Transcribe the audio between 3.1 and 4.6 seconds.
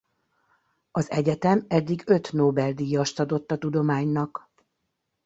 adott a tudománynak.